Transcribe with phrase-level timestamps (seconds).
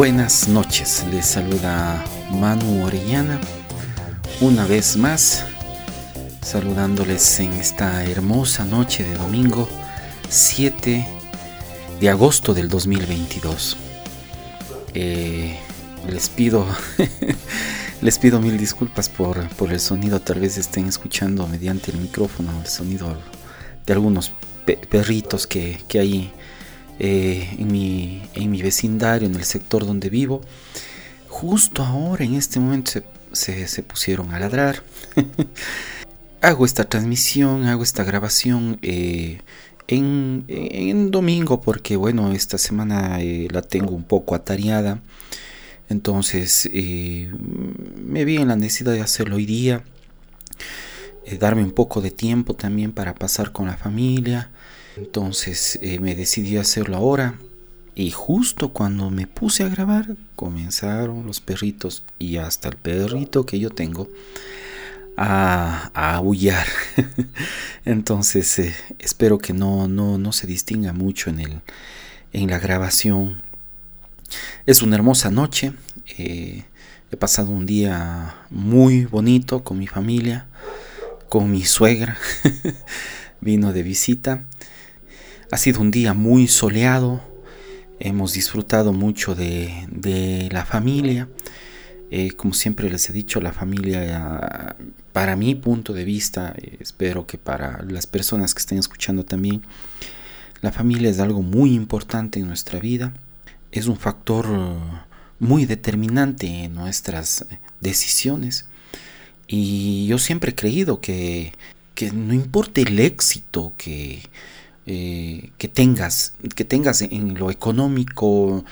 [0.00, 1.04] buenas noches.
[1.10, 3.38] Les saluda Manu Orellana
[4.40, 5.44] una vez más,
[6.40, 9.68] saludándoles en esta hermosa noche de domingo
[10.30, 11.06] 7
[12.00, 13.76] de agosto del 2022.
[14.94, 15.58] Eh,
[16.08, 16.66] les pido
[18.00, 22.58] les pido mil disculpas por, por, el sonido, tal vez estén escuchando mediante el micrófono
[22.58, 23.18] el sonido
[23.84, 24.32] de algunos
[24.64, 26.32] perritos que, que hay
[27.02, 30.42] eh, en, mi, en, mi, vecindario, en el sector donde vivo,
[31.28, 33.00] justo ahora, en este momento,
[33.32, 34.82] se, se, pusieron a ladrar.
[36.42, 39.40] hago esta transmisión, hago esta grabación eh,
[39.88, 45.00] en, en, domingo porque, bueno, esta semana eh, la tengo un poco atareada.
[45.88, 49.82] Entonces me vi en la necesidad de hacerlo hoy día.
[51.40, 54.50] darme un poco de tiempo también para pasar con la familia.
[55.00, 57.38] Entonces eh, me decidí a hacerlo ahora.
[57.94, 63.58] Y justo cuando me puse a grabar, comenzaron los perritos y hasta el perrito que
[63.58, 64.08] yo tengo
[65.16, 66.66] a, aullar.
[67.86, 71.60] Entonces eh, espero que no, no, no, se distinga mucho en, el,
[72.34, 73.42] en la grabación.
[74.66, 75.72] Es una hermosa noche.
[76.18, 76.64] Eh,
[77.10, 80.46] he pasado un día muy bonito con mi familia,
[81.30, 82.18] con mi suegra.
[83.40, 84.44] Vino de visita
[85.50, 87.20] ha sido un día muy soleado,
[87.98, 91.28] hemos disfrutado mucho de, la familia.
[92.12, 94.76] Eh, como siempre les he dicho, la familia,
[95.12, 99.62] para mi punto de vista, espero que para las personas que estén escuchando también,
[100.60, 103.12] la familia es algo muy importante en nuestra vida.
[103.72, 104.46] Es un factor
[105.38, 107.46] muy determinante en nuestras
[107.80, 108.66] decisiones.
[109.46, 111.52] Y yo siempre he creído que,
[111.94, 114.22] que no importa el éxito que,
[114.92, 118.64] eh, que tengas, que tengas en lo económico,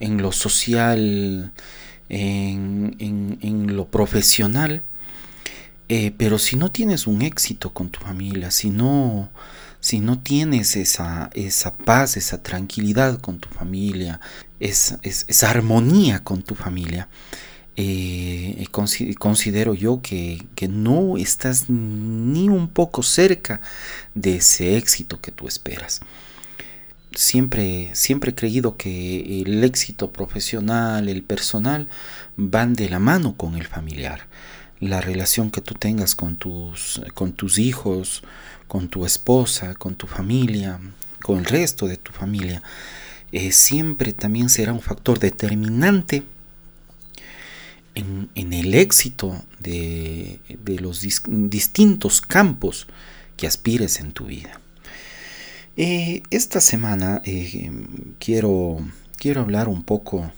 [0.00, 1.50] en lo social,
[2.10, 4.82] en, lo profesional.
[5.88, 9.30] Eh, pero si no tienes un éxito con tu familia, si no,
[9.80, 14.20] si no tienes esa, esa paz, esa tranquilidad con tu familia,
[14.60, 17.08] esa, esa armonía con tu familia,
[17.76, 18.66] eh,
[19.18, 23.60] considero yo que, no estás ni un poco cerca
[24.14, 26.00] de ese éxito que tú esperas.
[27.14, 31.88] Siempre, siempre he creído que el éxito profesional, el personal,
[32.36, 34.28] van de la mano con el familiar.
[34.80, 38.22] La relación que tú tengas con tus, con tus hijos,
[38.66, 40.80] con tu esposa, con tu familia,
[41.22, 42.62] con el resto de tu familia,
[43.30, 46.22] eh, siempre también será un factor determinante
[47.94, 50.40] en, el éxito de,
[50.80, 52.86] los distintos campos
[53.36, 54.60] que aspires en tu vida.
[55.76, 57.70] Eh, esta semana eh,
[58.18, 58.78] quiero,
[59.16, 60.30] quiero hablar un poco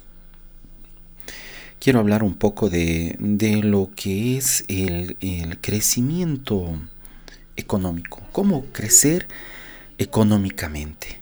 [1.81, 3.17] quiero hablar un poco de,
[3.63, 6.81] lo que es el, el, crecimiento
[7.57, 9.29] económico, cómo crecer
[9.99, 11.21] económicamente.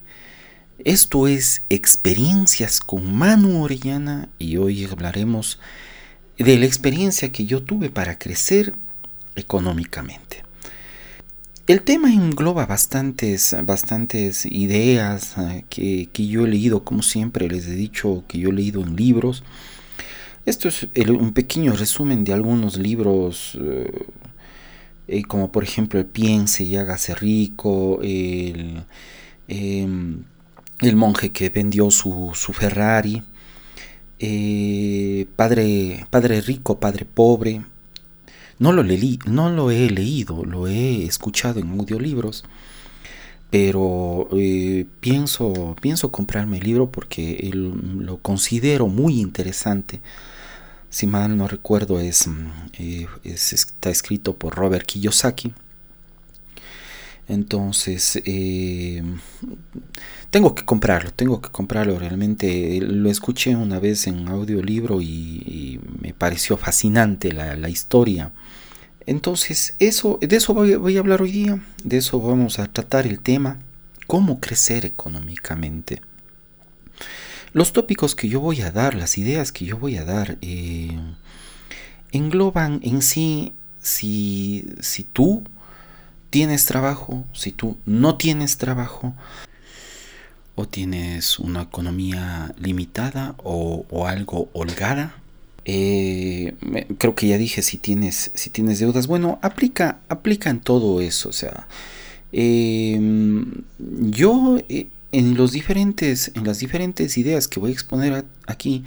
[0.85, 5.59] Esto es experiencias con Manu Orellana y hoy hablaremos
[6.37, 8.73] de la experiencia que yo tuve para crecer
[9.35, 10.43] económicamente.
[11.65, 17.75] El tema engloba bastantes, bastantes ideas eh, que, yo he leído, como siempre les he
[17.75, 19.43] dicho, que yo he leído en libros.
[20.45, 24.07] Esto es un pequeño resumen de algunos libros, eh,
[25.07, 28.83] eh, como por ejemplo El Piense y hágase rico, el,
[29.47, 30.23] em,
[30.81, 33.23] el monje que vendió su, su Ferrari,
[34.19, 37.61] eh, padre, padre rico, Padre pobre.
[38.59, 42.43] No lo, he leído, lo he escuchado en audiolibros,
[43.49, 50.01] pero eh, pienso, pienso comprarme el libro porque lo considero muy interesante.
[50.89, 52.29] Si mal no recuerdo, es,
[52.77, 55.53] eh, está escrito por Robert Kiyosaki.
[57.27, 58.21] Entonces,
[60.33, 61.99] tengo que comprarlo, tengo que comprarlo.
[61.99, 68.31] Realmente lo escuché una vez en audiolibro y, y me pareció fascinante la, historia.
[69.05, 71.63] Entonces, eso, de eso voy, a hablar hoy día.
[71.83, 73.59] De eso vamos a tratar el tema.
[74.07, 76.01] Cómo crecer económicamente.
[77.51, 80.97] Los tópicos que yo voy a dar, las ideas que yo voy a dar, eh,
[82.11, 85.43] engloban en sí si, si tú
[86.33, 89.13] tienes trabajo, si tú no tienes trabajo,
[90.55, 95.15] o tienes una economía limitada o, algo holgada.
[95.65, 96.55] Eh,
[96.97, 99.05] creo que ya dije si tienes, si tienes deudas.
[99.05, 101.29] Bueno, aplica, aplica en todo eso.
[101.29, 101.67] O sea,
[102.31, 104.57] em, yo
[105.11, 108.83] en, los diferentes, en las diferentes ideas que voy a exponer aquí,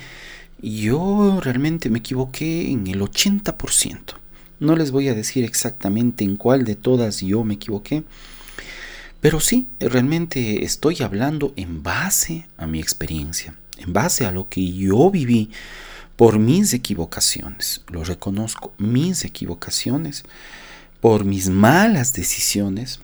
[0.61, 4.26] yo realmente me equivoqué en el 80%.
[4.59, 8.05] No les voy a decir exactamente en cuál de todas yo me equivoqué,
[9.21, 14.73] pero sí, realmente estoy hablando en base a mi experiencia, en base a lo que
[14.73, 15.51] yo viví
[16.17, 17.83] por mis equivocaciones.
[17.89, 20.25] Lo reconozco, mis equivocaciones,
[21.01, 23.01] por mis malas decisiones,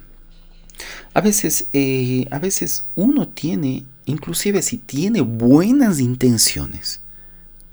[1.14, 7.00] a veces, eh, a veces uno tiene, inclusive si tiene buenas intenciones,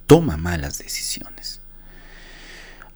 [0.07, 1.58] toma malas decisiones.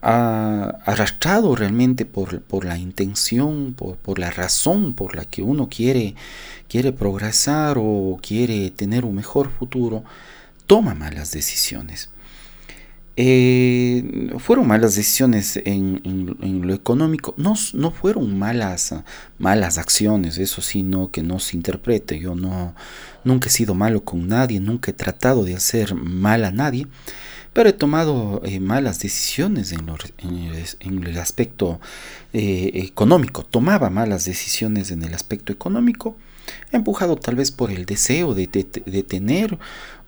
[0.03, 6.15] Arrastrado realmente por, la intención, por, por, la razón por la que uno quiere,
[6.67, 10.03] quiere progresar o quiere tener un mejor futuro,
[10.67, 12.09] toma malas decisiones.
[13.15, 18.95] Eh, fueron malas decisiones en, lo económico, no, no, fueron malas,
[19.37, 22.73] malas acciones, eso sí, no que no se interprete, yo no,
[23.23, 26.87] nunca he sido malo con nadie, nunca he tratado de hacer mal a nadie,
[27.53, 29.87] pero he tomado eh, malas decisiones en,
[31.03, 31.79] el, aspecto
[32.33, 36.17] eh, económico, tomaba malas decisiones en el aspecto económico,
[36.71, 39.57] empujado tal vez por el deseo de tener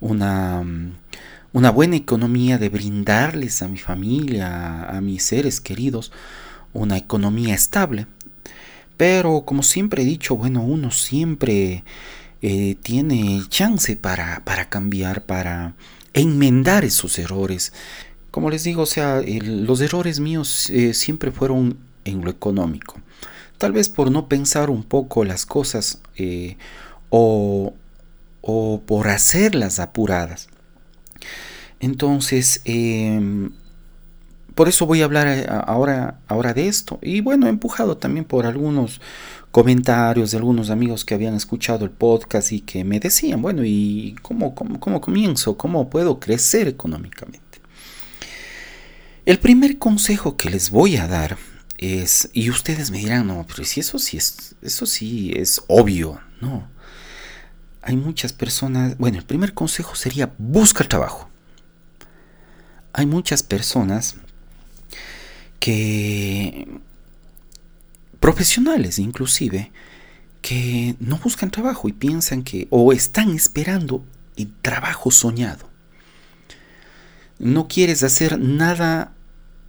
[0.02, 0.64] una
[1.56, 6.12] una buena economía de brindarles a mi familia, a mis seres queridos,
[6.74, 8.08] una economía estable.
[8.98, 11.86] Pero como siempre he dicho, bueno, uno siempre
[12.42, 15.76] eh, tiene chance para, para, cambiar, para
[16.16, 17.74] enmendar esos errores.
[18.32, 22.96] Como les digo, o sea, los errores míos eh, siempre fueron en lo económico.
[23.58, 26.58] Tal vez por no pensar un poco las cosas eh,
[27.10, 27.74] o,
[28.42, 30.48] o por hacerlas apuradas.
[31.80, 33.52] Entonces, em,
[34.56, 37.00] por eso voy a hablar eh, ahora, ahora de esto.
[37.02, 39.02] Y bueno, empujado también por algunos
[39.56, 44.18] comentarios de algunos amigos que habían escuchado el podcast y que me decían, bueno, ¿y
[44.22, 45.58] cómo, cómo, comienzo?
[45.58, 47.62] ¿Cómo puedo crecer económicamente?
[49.26, 51.38] El primer consejo que les voy a dar
[51.78, 56.20] es, y ustedes me dirán, no, pero si eso sí es, eso sí es obvio,
[56.42, 56.68] no.
[57.82, 61.30] Hay muchas personas, bueno, el primer consejo sería busca el trabajo
[62.98, 64.16] hay muchas personas
[65.60, 66.80] que,
[68.20, 69.72] profesionales inclusive,
[70.42, 74.04] que no buscan trabajo y piensan que, o están esperando
[74.38, 75.70] el trabajo soñado.
[77.40, 79.14] No quieres hacer nada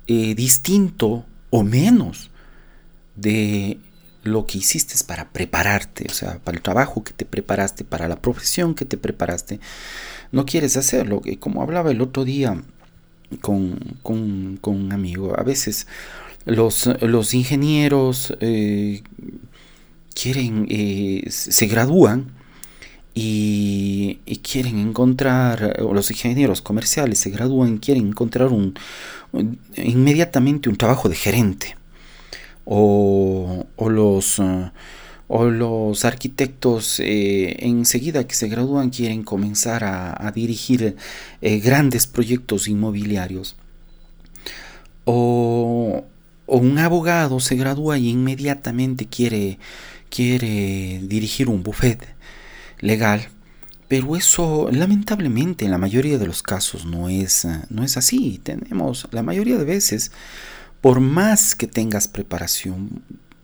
[0.07, 2.31] eh, distinto o menos
[3.17, 3.79] de
[4.23, 8.17] lo que hiciste para prepararte, o sea, para el trabajo que te preparaste, para la
[8.17, 9.61] profesión que te preparaste.
[10.33, 11.23] No quieres hacerlo.
[11.41, 12.63] Como hablaba el otro día
[13.41, 15.39] con, con, un amigo.
[15.39, 15.87] A veces
[16.47, 19.03] los, los ingenieros eh,
[20.15, 22.33] quieren, eh, se gradúan
[23.15, 28.79] y, quieren encontrar, o los ingenieros comerciales se gradúan y quieren encontrar un,
[29.77, 31.77] inmediatamente un trabajo de gerente.
[32.65, 34.41] O, o los
[35.29, 40.97] o los arquitectos eh, enseguida que se gradúan quieren comenzar a, dirigir
[41.41, 43.57] eh, grandes proyectos inmobiliarios.
[45.05, 46.05] O,
[46.47, 49.59] un abogado se gradúa y inmediatamente quiere,
[50.09, 52.07] quiere dirigir un buffet
[52.81, 53.29] legal.
[53.89, 58.41] Pero eso lamentablemente en la mayoría de los casos no es, no es así.
[58.43, 60.11] Tenemos la mayoría de veces,
[60.81, 63.03] por más que tengas preparación,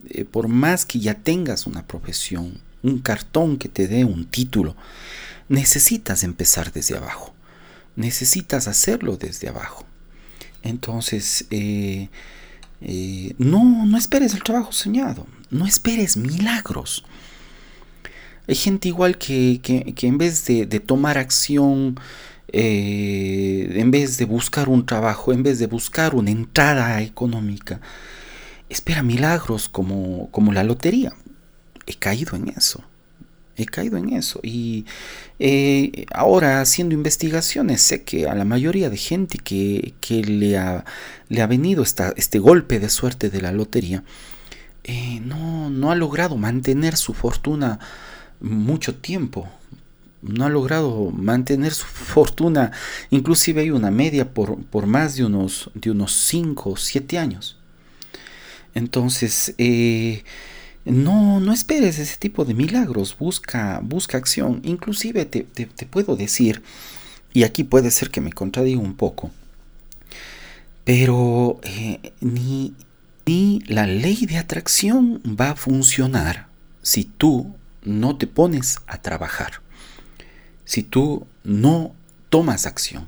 [0.09, 4.75] eh, por más que ya tengas una profesión, un cartón que te dé un título,
[5.47, 7.33] necesitas empezar desde abajo.
[7.95, 9.85] Necesitas hacerlo desde abajo.
[10.61, 12.09] Entonces, eh,
[12.85, 15.25] eh, no, no esperes el trabajo soñado.
[15.49, 17.05] No esperes milagros.
[18.47, 21.97] Hay gente igual que, en vez de, tomar acción,
[22.51, 27.79] en vez de buscar un trabajo, en vez de buscar una entrada económica,
[28.67, 31.13] espera milagros como, como la lotería.
[31.85, 32.83] He caído en eso.
[33.55, 34.39] He caído en eso.
[34.41, 34.85] Y
[35.39, 39.93] eh, ahora haciendo investigaciones sé que a la mayoría de gente que,
[40.25, 40.85] le, ha,
[41.29, 44.03] le, ha, venido esta, este golpe de suerte de la lotería,
[44.83, 47.79] eh, no, no ha logrado mantener su fortuna
[48.39, 49.47] mucho tiempo.
[50.21, 52.71] No ha logrado mantener su fortuna.
[53.09, 56.27] Inclusive hay una media por, por más de unos 5 de unos
[56.65, 57.57] o 7 años.
[58.73, 60.23] Entonces, eh,
[60.85, 64.61] no, no esperes ese tipo de milagros, busca, busca acción.
[64.63, 66.61] Inclusive te, puedo decir,
[67.33, 69.31] y aquí puede ser que me contradiga un poco,
[70.83, 72.73] pero eh, ni,
[73.25, 76.47] ni la ley de atracción va a funcionar
[76.81, 79.61] si tú no te pones a trabajar,
[80.65, 81.95] si tú no
[82.29, 83.07] tomas acción.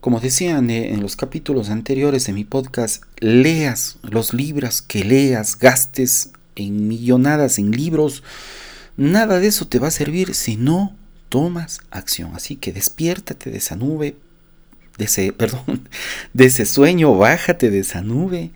[0.00, 6.30] Como decían en los capítulos anteriores de mi podcast, leas los libros que leas, gastes
[6.58, 8.22] en millonadas en libros,
[8.96, 10.94] nada de eso te va a servir si no
[11.28, 12.32] tomas acción.
[12.34, 14.16] Así que despiértate de esa nube,
[14.98, 15.88] de ese, perdón,
[16.34, 18.50] de ese sueño, bájate de esa nube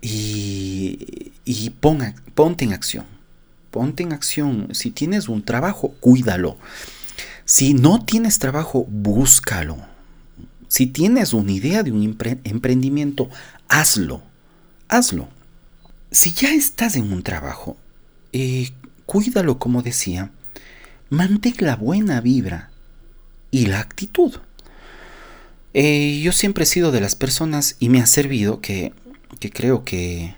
[0.00, 3.06] y, y ponte en acción.
[3.70, 4.68] Ponte en acción.
[4.72, 6.56] Si tienes un trabajo, cuídalo.
[7.44, 9.78] Si no tienes trabajo, búscalo.
[10.68, 12.02] Si tienes una idea de un
[12.44, 13.30] emprendimiento,
[13.68, 14.22] hazlo.
[14.88, 15.28] Hazlo.
[16.10, 17.76] Si ya estás en un trabajo,
[18.32, 18.70] eh,
[19.06, 20.30] cuídalo como decía.
[21.10, 22.70] Mantén la buena vibra
[23.50, 24.36] y la actitud.
[25.74, 28.92] Eh, yo siempre he sido de las personas y me ha servido que,
[29.52, 30.34] creo que,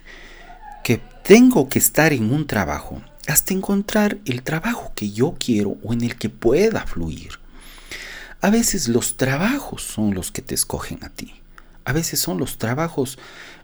[0.83, 5.93] que tengo que estar en un trabajo hasta encontrar el trabajo que yo quiero o
[5.93, 7.39] en el que pueda fluir.
[8.41, 11.33] A veces los trabajos son los que te escogen a ti.
[11.85, 13.17] A veces son los trabajos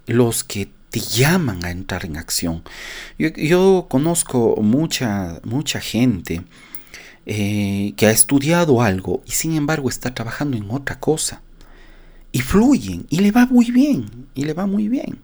[0.06, 2.64] los que te llaman a entrar en acción.
[3.18, 6.44] Yo, conozco mucha, mucha gente
[7.26, 11.42] eh, que ha estudiado algo y sin embargo está trabajando en otra cosa.
[12.32, 15.20] Y fluyen y le va muy bien, y le va muy bien.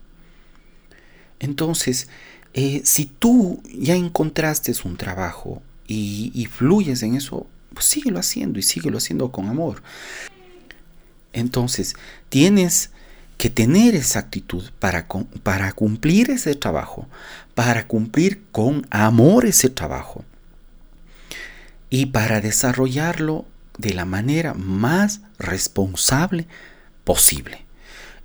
[1.39, 2.07] Entonces,
[2.53, 8.63] eh, si tú ya encontraste un trabajo y, fluyes en eso, pues síguelo haciendo y
[8.63, 9.83] síguelo haciendo con amor.
[11.33, 11.95] Entonces,
[12.29, 12.91] tienes
[13.43, 15.05] que tener esa actitud para,
[15.43, 17.09] para cumplir ese trabajo,
[17.55, 20.23] para cumplir con amor ese trabajo
[21.89, 23.43] y para desarrollarlo
[23.77, 26.47] de la manera más responsable
[27.03, 27.65] posible.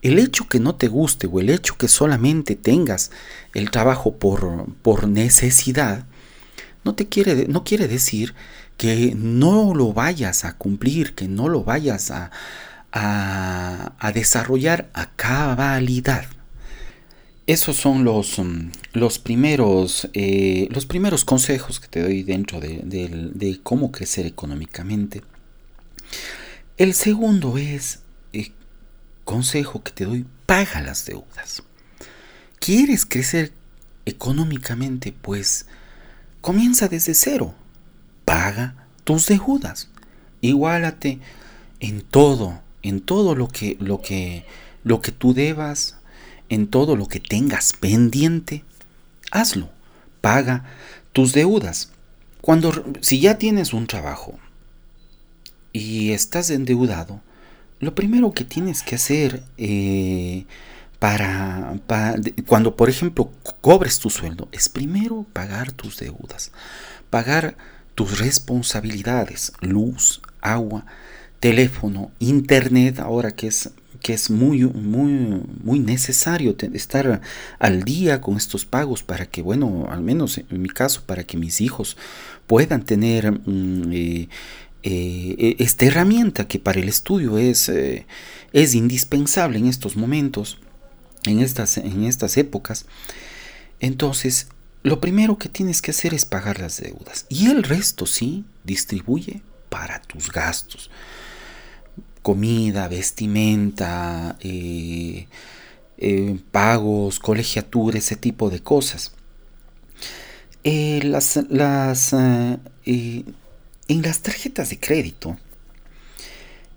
[0.03, 3.11] El hecho que no te guste o el hecho que solamente tengas
[3.55, 6.05] el trabajo por, por necesidad,
[6.85, 8.37] no, te quiere, no quiere decir
[8.77, 12.31] que no lo vayas a cumplir, que no lo vayas a,
[12.93, 16.27] a, desarrollar a cabalidad.
[17.47, 23.61] Esos son los, mm, los, primeros, eh, los primeros consejos que te doy dentro de,
[23.63, 25.23] cómo crecer económicamente.
[26.77, 28.01] El segundo es,
[28.33, 28.53] eh,
[29.25, 31.63] consejo que te doy, paga las deudas.
[32.61, 33.53] ¿Quieres crecer
[34.05, 35.13] económicamente?
[35.13, 35.67] Pues
[36.41, 37.55] comienza desde cero.
[38.25, 39.89] Paga tus deudas.
[40.41, 41.19] Igualate
[41.81, 44.45] en todo, en todo lo que, lo que,
[44.85, 45.99] lo que tú debas,
[46.49, 48.65] en todo lo que tengas pendiente,
[49.31, 49.71] hazlo.
[50.21, 50.65] Paga
[51.13, 51.93] tus deudas.
[52.41, 54.39] Cuando, si ya tienes un trabajo
[55.73, 57.21] y estás endeudado,
[57.81, 60.45] lo primero que tienes que hacer eh,
[60.99, 61.79] para,
[62.47, 63.31] cuando, por ejemplo,
[63.61, 66.51] cobres tu sueldo, es primero pagar tus deudas,
[67.11, 67.57] pagar
[67.95, 70.87] tus responsabilidades, luz, agua,
[71.41, 77.21] teléfono, internet, ahora que es que es muy, muy, muy necesario estar
[77.59, 81.37] al día con estos pagos para que, bueno, al menos en mi caso, para que
[81.37, 81.97] mis hijos
[82.47, 84.29] puedan tener mm, eh,
[84.83, 88.07] eh, esta herramienta que para el estudio es, eh,
[88.53, 90.59] es indispensable en estos momentos,
[91.25, 92.87] en estas, en estas épocas.
[93.81, 94.49] Entonces,
[94.83, 99.43] lo primero que tienes que hacer es pagar las deudas y el resto sí distribuye
[99.69, 100.91] para tus gastos
[102.29, 105.27] comida, vestimenta, eh,
[105.97, 109.13] eh, pagos, colegiatura, ese tipo de cosas.
[110.63, 113.35] Eh, las, las, en
[113.89, 115.39] las tarjetas de crédito,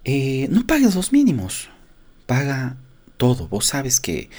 [0.05, 1.69] no pagues los mínimos,
[2.27, 2.77] paga
[3.17, 3.49] todo.
[3.49, 4.29] Vos sabes que,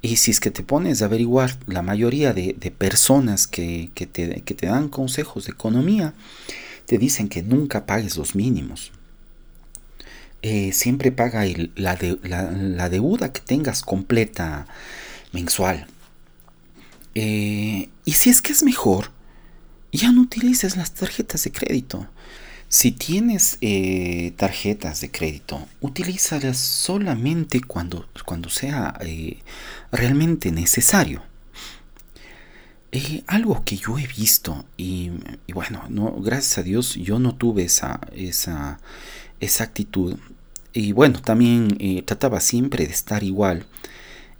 [0.00, 4.54] y si es que te pones a averiguar, la mayoría de, personas que, te, que
[4.54, 6.14] te dan consejos de economía,
[6.92, 8.92] te dicen que nunca pagues los mínimos.
[10.42, 11.42] Eh, siempre paga
[11.74, 11.96] la,
[12.90, 14.66] deuda que tengas completa
[15.32, 15.86] mensual.
[17.14, 19.10] Eh, y si es que es mejor,
[19.90, 22.08] ya no utilices las tarjetas de crédito.
[22.68, 28.98] Si tienes eh, tarjetas de crédito, utilízalas solamente cuando, cuando sea
[29.90, 31.22] realmente necesario.
[33.26, 35.10] Algo que yo he visto, y,
[35.52, 38.80] bueno, no, gracias a Dios yo no tuve esa, esa,
[39.40, 40.16] esa actitud,
[40.72, 43.66] y bueno, también eh, trataba siempre de estar igual.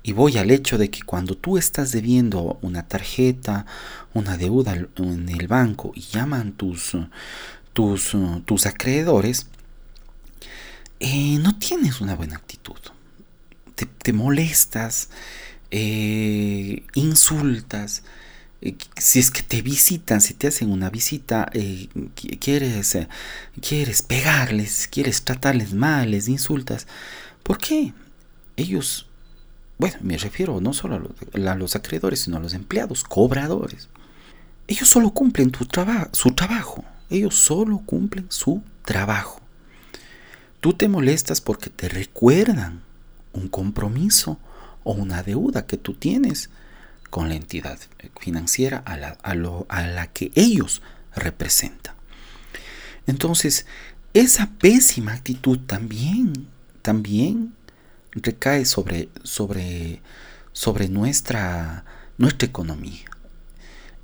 [0.04, 3.66] Y voy al hecho de que cuando tú estás debiendo una tarjeta,
[4.14, 6.97] una deuda en el banco y llaman tus,
[7.73, 9.47] tus, tus acreedores,
[10.99, 12.76] eh, no tienes una buena actitud.
[13.75, 15.09] Te, molestas,
[15.71, 18.23] eh, insultas, eh,
[18.97, 21.88] si es que te visitan, si te hacen una visita, eh,
[22.38, 22.97] quieres,
[23.61, 26.87] quieres pegarles, quieres tratarles mal, les insultas.
[27.42, 27.92] ¿Por qué?
[28.57, 29.09] Ellos,
[29.78, 33.88] bueno, me refiero no solo a los, acreedores, sino a los empleados, cobradores.
[34.69, 36.85] Ellos solo cumplen su trabajo.
[37.11, 39.40] Ellos solo cumplen su trabajo.
[40.61, 42.83] Tú te molestas porque te recuerdan
[43.33, 44.38] un compromiso
[44.85, 46.49] o una deuda que tú tienes
[47.12, 47.78] con la entidad
[48.19, 48.97] financiera a
[49.35, 50.81] la, que ellos
[51.14, 51.95] representan.
[53.07, 53.66] Entonces,
[54.14, 56.49] esa pésima actitud también,
[56.81, 57.52] también
[58.12, 59.11] recae sobre,
[60.88, 61.85] nuestra,
[62.16, 63.04] nuestra economía.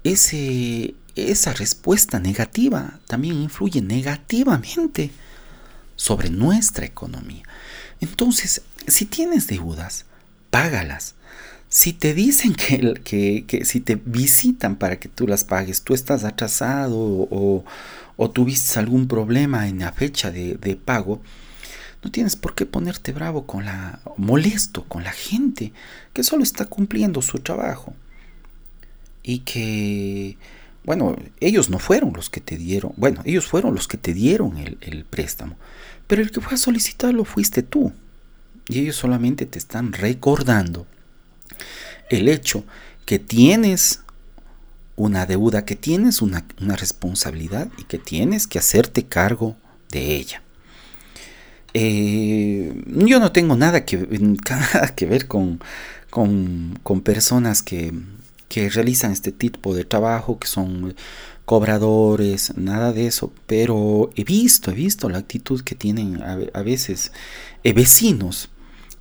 [0.04, 5.12] Esa respuesta negativa también influye negativamente
[5.96, 7.44] sobre nuestra economía.
[8.02, 10.04] Entonces, si tienes deudas,
[10.50, 11.14] págalas.
[11.70, 16.24] Si te dicen que, que, si te visitan para que tú las pagues, tú estás
[16.24, 17.64] atrasado o,
[18.16, 21.20] o tuviste algún problema en la fecha de, de, pago,
[22.02, 25.72] no tienes por qué ponerte bravo con la, molesto con la gente
[26.14, 27.94] que solo está cumpliendo su trabajo.
[29.22, 30.38] Y que,
[30.84, 34.56] bueno, ellos no fueron los que te dieron, bueno, ellos fueron los que te dieron
[34.56, 35.56] el, el préstamo,
[36.06, 37.92] pero el que fue a solicitarlo fuiste tú.
[38.68, 40.86] Y ellos solamente te están recordando
[42.10, 42.64] el hecho
[43.04, 44.00] que tienes
[44.96, 49.56] una deuda, que tienes una, responsabilidad y que tienes que hacerte cargo
[49.90, 50.42] de ella.
[51.72, 54.06] Eh, yo no tengo nada que,
[54.96, 55.60] que ver con,
[56.10, 57.92] con, personas que,
[58.48, 60.94] que, realizan este tipo de trabajo, que son
[61.44, 67.12] cobradores, nada de eso, pero he visto, he visto la actitud que tienen a, veces
[67.62, 68.50] eh, vecinos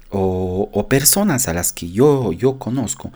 [0.10, 3.12] o, personas a las que yo, yo conozco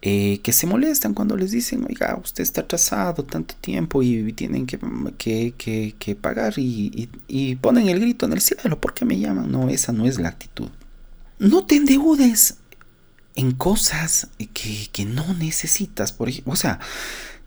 [0.00, 4.66] eh, que se molestan cuando les dicen, oiga, usted está atrasado tanto tiempo y tienen
[4.66, 4.78] que,
[5.56, 9.52] que, que, pagar y, y, ponen el grito en el cielo, ¿por qué me llaman?
[9.52, 10.70] No, esa no es la actitud.
[11.38, 12.56] No te endeudes
[13.36, 16.80] en cosas que, que no necesitas, por ejemplo, o sea,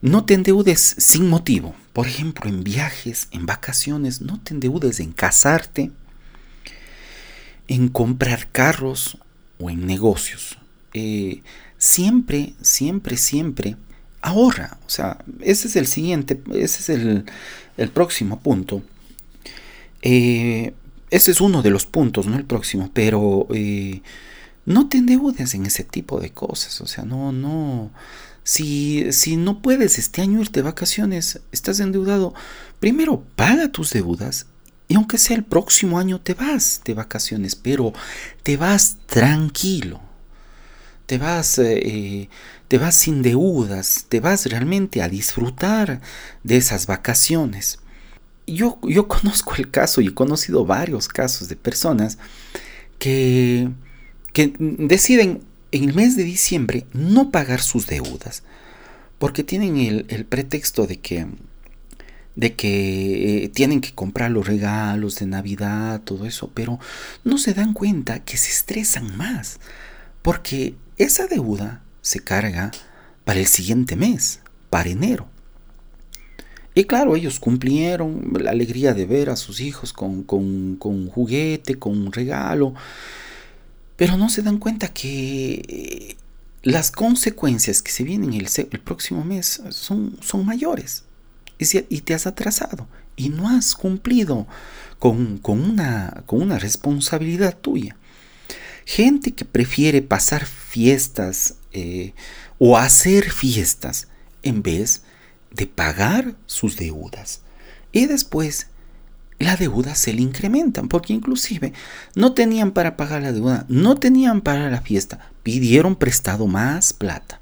[0.02, 1.76] no te endeudes sin motivo.
[1.92, 5.92] Por ejemplo, en viajes, en vacaciones, no te endeudes en casarte,
[7.68, 9.18] en comprar carros
[9.60, 10.58] o en negocios.
[10.94, 11.42] Eh,
[11.78, 13.78] siempre, siempre, siempre
[14.22, 14.78] ahorra.
[14.86, 17.26] O sea, ese es el siguiente, ese es el,
[17.78, 18.84] el próximo punto.
[20.02, 20.74] Eh,
[21.10, 24.02] ese es uno de los puntos, no el próximo, pero eh,
[24.66, 26.82] no te endeudes en ese tipo de cosas.
[26.82, 27.92] O sea, no, no.
[28.44, 32.34] Si, si no puedes este año irte de vacaciones, estás endeudado,
[32.80, 34.46] primero paga tus deudas
[34.88, 37.94] y aunque sea el próximo año te vas de vacaciones, pero
[38.44, 40.02] te vas tranquilo.
[41.06, 42.30] Te vas, eh, eh,
[42.68, 46.02] te vas sin deudas, te vas realmente a disfrutar
[46.44, 47.80] de esas vacaciones.
[48.48, 52.18] Yo, yo conozco el caso y he conocido varios casos de personas
[53.00, 53.70] que,
[54.34, 58.44] que deciden en el mes de diciembre no pagar sus deudas
[59.18, 61.28] porque tienen el, el pretexto de que
[62.36, 66.80] de que eh, tienen que comprar los regalos de Navidad, todo eso, pero
[67.24, 69.60] no se dan cuenta que se estresan más,
[70.22, 72.72] porque esa deuda se carga
[73.24, 75.28] para el siguiente mes, para enero.
[76.78, 81.10] Y claro, ellos cumplieron la alegría de ver a sus hijos con, con, con un
[81.10, 82.74] juguete, con un regalo,
[83.96, 86.18] pero no se dan cuenta que eh,
[86.64, 91.06] las consecuencias que se vienen el, el próximo mes son, son mayores
[91.58, 94.48] y te has atrasado y no has cumplido
[95.00, 97.96] con, una, responsabilidad tuya.
[98.86, 102.14] Gente que prefiere pasar fiestas eh,
[102.60, 104.08] o hacer fiestas
[104.44, 105.04] en vez
[105.52, 107.42] de pagar sus deudas.
[107.92, 108.68] Y después
[109.40, 111.74] la deuda se le incrementan, porque inclusive
[112.16, 117.42] no tenían para pagar la deuda, no tenían para la fiesta, pidieron prestado más plata.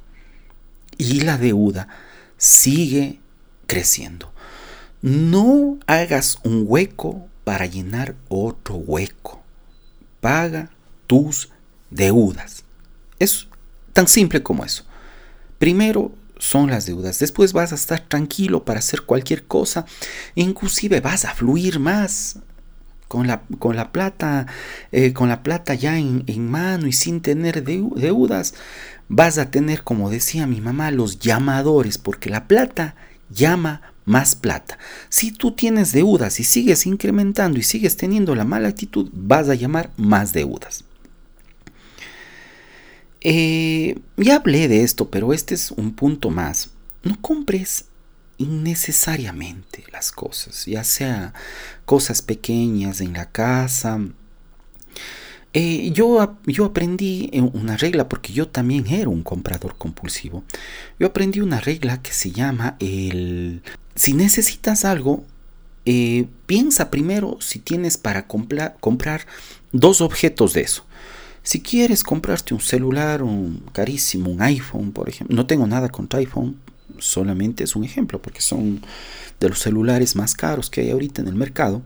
[0.98, 1.88] Y la deuda
[2.38, 3.20] sigue
[3.74, 4.32] creciendo.
[5.02, 9.42] No hagas un hueco para llenar otro hueco.
[10.22, 10.70] Paga
[11.08, 11.50] tus
[11.90, 12.66] deudas.
[13.18, 13.48] Es
[13.94, 14.86] tan simple como eso.
[15.58, 17.18] Primero son las deudas.
[17.18, 19.88] Después vas a estar tranquilo para hacer cualquier cosa.
[20.36, 22.38] Inclusive vas a fluir más
[23.08, 24.46] con la, con la plata,
[24.92, 28.54] eh, con la plata ya en, en, mano y sin tener deudas.
[29.10, 32.96] Vas a tener, como decía mi mamá, los llamadores, porque la plata
[33.34, 34.78] llama más plata.
[35.10, 39.56] Si tú tienes deudas y sigues incrementando y sigues teniendo la mala actitud, vas a
[39.56, 40.84] llamar más deudas.
[43.22, 46.72] Eh, ya hablé de esto, pero este es un punto más.
[47.04, 47.86] no compres
[48.38, 51.34] innecesariamente las cosas, ya sea
[51.86, 54.00] cosas pequeñas en la casa.
[55.54, 60.44] Eh, yo, yo aprendí una regla, porque yo también era un comprador compulsivo.
[61.00, 63.62] Yo aprendí una regla que se llama el...
[63.96, 65.24] Si necesitas algo,
[65.86, 69.28] eh, piensa primero si tienes para comprar
[69.72, 70.86] dos objetos de eso.
[71.44, 76.20] Si quieres comprarte un celular, un carísimo, un iPhone, por ejemplo, no tengo nada contra
[76.20, 76.58] iPhone,
[77.00, 78.82] solamente es un ejemplo, porque son
[79.40, 81.82] de los celulares más caros que hay ahorita en el mercado.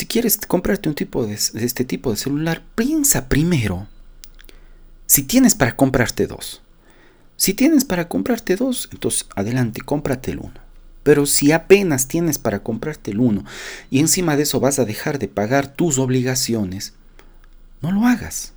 [0.00, 3.86] Si quieres comprarte un tipo de, este tipo de celular, piensa primero
[5.04, 6.62] si tienes para comprarte dos.
[7.36, 10.54] Si tienes para comprarte dos, entonces adelante, cómprate el uno.
[11.02, 13.44] Pero si apenas tienes para comprarte el uno
[13.90, 16.94] y encima de eso vas a dejar de pagar tus obligaciones,
[17.82, 18.54] no lo hagas.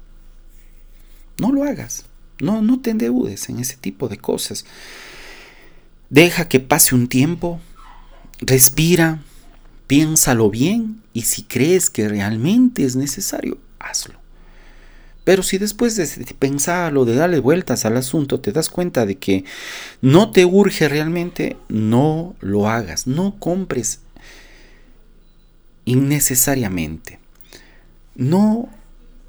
[1.39, 2.05] No lo hagas.
[2.39, 4.63] No, no te endeudes en ese tipo de cosas.
[6.09, 7.59] Deja que pase un tiempo,
[8.39, 9.21] respira,
[9.87, 14.19] piénsalo bien y si crees que realmente es necesario, hazlo.
[15.23, 19.45] Pero si después de pensarlo, de darle vueltas al asunto, te das cuenta de que
[20.01, 24.01] no te urge realmente, no lo hagas, no compres
[25.85, 27.19] innecesariamente.
[28.15, 28.69] No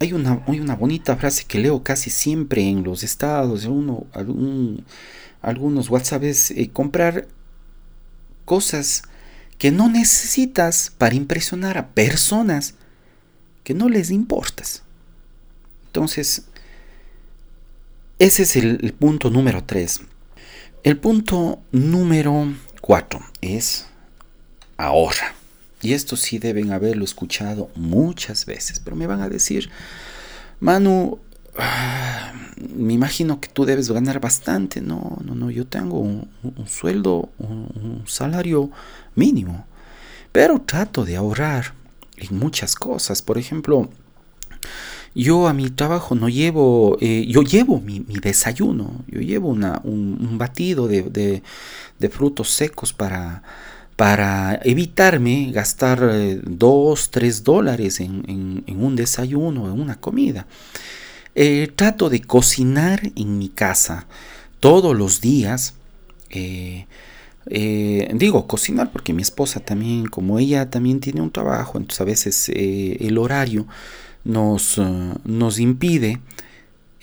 [0.01, 4.07] hay una, una bonita frase que leo casi siempre en los estados, uno,
[5.41, 7.29] algunos WhatsApp es eh, comprar
[8.45, 9.03] cosas
[9.65, 12.75] que no necesitas para impresionar a personas
[13.63, 14.83] que no les importas.
[15.87, 16.43] Entonces,
[18.19, 20.03] ese es el, punto número 3.
[20.83, 23.87] El punto número 4 es
[24.77, 25.35] ahorra.
[25.81, 29.71] Y esto sí deben haberlo escuchado muchas veces, pero me van a decir,
[30.61, 31.21] Manu,
[31.57, 34.81] me imagino que tú debes ganar bastante.
[34.81, 36.29] No, no, no, yo tengo un,
[36.67, 38.71] sueldo, un, salario
[39.15, 39.67] mínimo,
[40.33, 41.75] pero trato de ahorrar
[42.17, 43.23] en muchas cosas.
[43.23, 43.89] Por ejemplo,
[45.15, 50.89] yo a mi trabajo no llevo, eh, yo llevo mi, desayuno, yo llevo un, batido
[50.89, 51.43] de,
[52.11, 53.43] frutos secos para,
[53.97, 56.01] para evitarme gastar
[56.43, 60.47] 2, eh, 3 dólares en, un desayuno, en una comida.
[61.35, 64.07] Eh, trato de cocinar en mi casa
[64.61, 65.75] todos los días.
[68.15, 72.49] digo cocinar porque mi esposa también, como ella también tiene un trabajo, entonces a veces
[72.49, 73.67] el horario
[74.25, 76.21] nos, eh, nos impide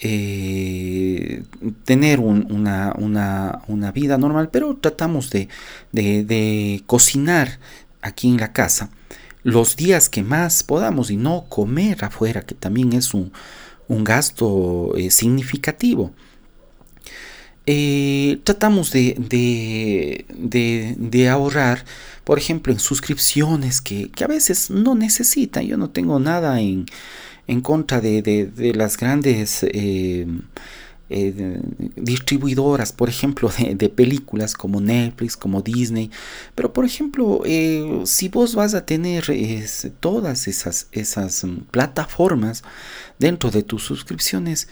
[0.03, 1.43] eh,
[1.85, 5.47] tener una, una, vida normal, pero tratamos de,
[5.91, 7.59] de, cocinar
[8.01, 8.89] aquí en la casa
[9.43, 13.31] los días que más podamos y no comer afuera, que también es un,
[13.91, 16.13] un gasto eh, significativo.
[18.43, 21.85] tratamos de, de, de, ahorrar,
[22.23, 25.65] por ejemplo, en suscripciones que, que, a veces no necesitan.
[25.65, 26.85] Yo no tengo nada en,
[27.47, 30.25] en contra de, las grandes eh,
[31.11, 31.61] eh,
[31.95, 36.09] distribuidoras, por ejemplo, de, películas como Netflix, como Disney.
[36.55, 39.25] Pero, por ejemplo, eh, si vos vas a tener
[39.99, 42.63] todas esas, esas mm, plataformas
[43.19, 44.67] dentro de tus suscripciones,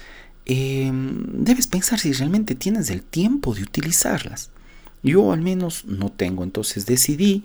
[0.45, 4.49] debes pensar si realmente tienes el tiempo de utilizarlas.
[5.03, 7.43] Yo al menos no tengo, entonces decidí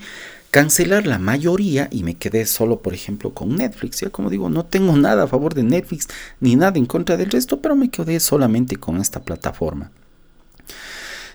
[0.51, 4.01] cancelar la mayoría y me quedé solo, por ejemplo, con Netflix.
[4.01, 6.09] Ya como digo, no tengo nada a favor de Netflix
[6.41, 9.91] ni nada en contra del resto, pero me quedé solamente con esta plataforma.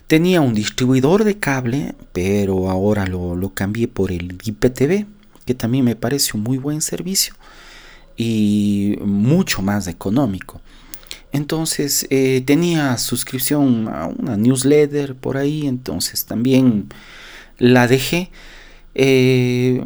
[0.07, 5.05] Tenía un distribuidor de cable, pero ahora lo, lo cambié por el IPTV,
[5.45, 7.35] que también me parece un muy buen servicio
[8.17, 10.61] y mucho más económico.
[11.31, 16.89] Entonces eh, tenía suscripción a una newsletter por ahí, entonces también
[17.57, 18.31] la dejé.
[18.95, 19.85] Eh,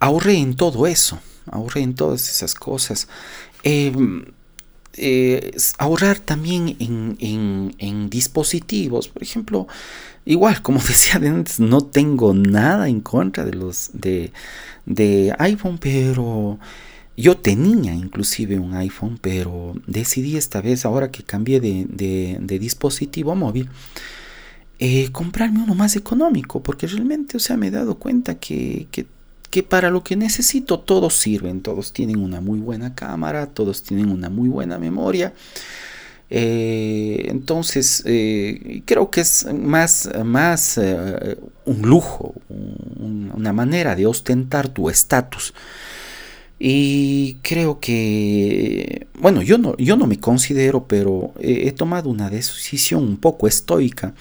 [0.00, 3.08] ahorré en todo eso, ahorré en todas esas cosas.
[3.62, 4.24] Em,
[4.94, 9.66] eh, ahorrar también en, dispositivos, por ejemplo,
[10.24, 14.32] igual como decía antes, no tengo nada en contra de los de,
[14.84, 16.58] de iPhone, pero
[17.16, 23.68] yo tenía inclusive un iPhone, pero decidí esta vez, ahora que cambié de, dispositivo móvil,
[24.78, 28.88] eh, comprarme uno más económico, porque realmente, o sea, me he dado cuenta que,
[29.68, 34.30] para lo que necesito todos sirven, todos tienen una muy buena cámara, todos tienen una
[34.30, 35.34] muy buena memoria.
[36.30, 40.80] Eh, entonces, eh, creo que es más, más
[41.66, 42.34] un lujo,
[42.98, 45.52] una manera de ostentar tu estatus
[46.64, 53.02] y creo que, bueno, yo no, yo no me considero, pero he, tomado una decisión
[53.02, 54.14] un poco estoica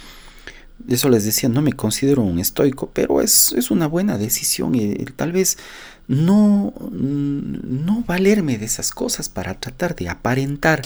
[0.89, 4.73] eso les decía, no me considero un estoico, pero es, una buena decisión.
[4.73, 5.59] y tal vez
[6.07, 10.81] no, no valerme de esas cosas para tratar de aparentar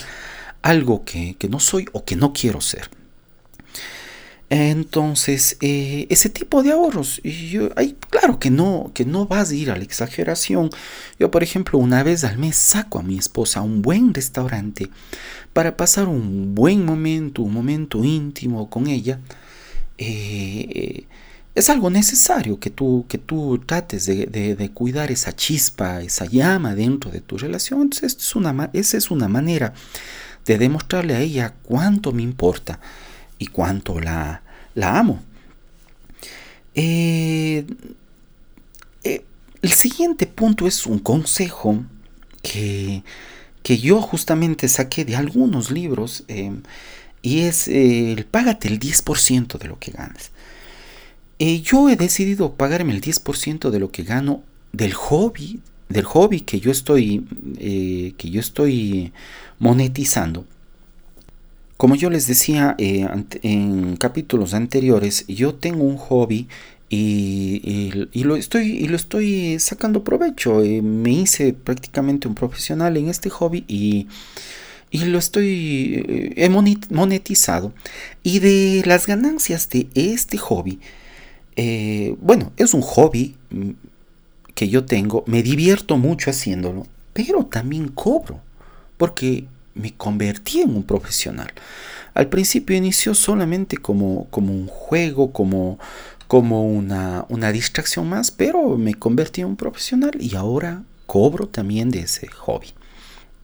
[0.62, 2.90] algo que, no soy o que no quiero ser.
[4.50, 7.70] Entonces, eh, ese tipo de ahorros, yo,
[8.10, 10.70] claro que no, que no vas a ir a la exageración.
[11.20, 14.90] Yo, por ejemplo, una vez al mes saco a mi esposa a un buen restaurante
[15.54, 19.20] para pasar un buen momento, un momento íntimo con ella.
[19.98, 21.06] Eh,
[21.56, 27.10] es algo necesario que tú, que tú trates de, cuidar esa chispa, esa llama dentro
[27.10, 27.82] de tu relación.
[27.82, 29.74] Entonces, es una, esa es una manera
[30.46, 32.80] de demostrarle a ella cuánto me importa
[33.38, 34.42] y cuánto la,
[34.74, 35.22] la amo.
[36.76, 37.66] Eh,
[39.04, 39.26] eh,
[39.62, 41.84] el siguiente punto es un consejo
[42.42, 43.04] que,
[43.64, 46.52] que yo justamente saqué de algunos libros eh,
[47.22, 50.32] y es el págate el 10% de lo que ganas.
[51.40, 56.60] Yo he decidido pagarme el 10% de lo que gano del hobby, del hobby que
[56.62, 57.26] yo estoy,
[57.58, 59.12] que yo estoy
[59.60, 60.46] monetizando.
[61.78, 63.08] Como yo les decía eh,
[63.42, 66.48] en capítulos anteriores, yo tengo un hobby
[66.90, 70.62] y, lo estoy, y lo estoy sacando provecho.
[70.82, 74.08] me hice prácticamente un profesional en este hobby y,
[74.92, 77.74] y lo estoy he monetizado.
[78.24, 80.80] Y de las ganancias de este hobby,
[81.56, 83.72] eh, bueno, es un hobby mm,
[84.54, 88.42] que yo tengo, me divierto mucho haciéndolo, pero también cobro,
[88.98, 91.54] porque me convertí en un profesional.
[92.14, 95.78] Al principio inició solamente como, como un juego, como,
[96.28, 101.90] como una, una distracción más, pero me convertí en un profesional y ahora cobro también
[101.90, 102.74] de ese hobby.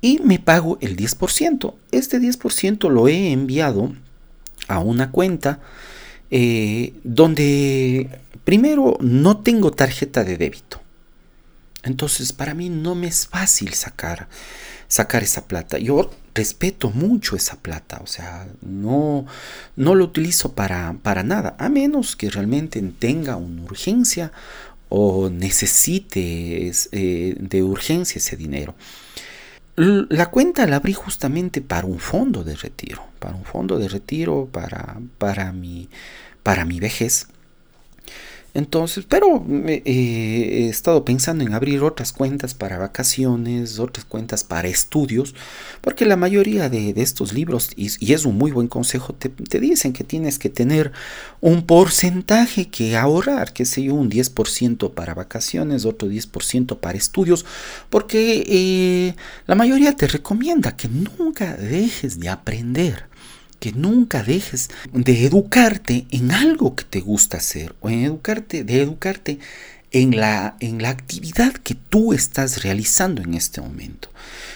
[0.02, 1.76] Y me pago el 10%.
[1.91, 3.94] Este 10% lo he enviado
[4.67, 5.60] a una cuenta
[6.32, 10.82] eh, donde primero no tengo tarjeta de débito.
[11.84, 14.28] Entonces para mí no me es fácil sacar,
[14.91, 15.77] sacar esa plata.
[15.77, 19.25] Yo respeto mucho esa plata, o sea, no,
[19.77, 24.34] no lo utilizo para, para nada, a menos que realmente tenga una urgencia
[24.89, 28.75] o necesite eh, de urgencia ese dinero.
[29.77, 34.49] La cuenta la abrí justamente para un fondo de retiro, para un fondo de retiro
[34.51, 35.88] para, para, mi,
[36.43, 37.27] para mi vejez.
[38.54, 44.68] Entonces, pero eh, he estado pensando en abrir otras cuentas para vacaciones, otras cuentas para
[44.68, 45.36] estudios,
[45.80, 50.04] porque la mayoría de, estos libros, y, es un muy buen consejo, te, dicen que
[50.04, 50.92] tienes que tener
[51.40, 57.46] un porcentaje que ahorrar, que sé yo, un 10% para vacaciones, otro 10% para estudios,
[57.90, 59.16] porque eh,
[59.48, 63.12] la mayoría te recomienda que nunca dejes de aprender
[63.62, 68.82] que nunca dejes de educarte en algo que te gusta hacer o en educarte, de
[68.82, 69.38] educarte
[69.91, 74.10] en la, en la actividad que tú estás realizando en este momento.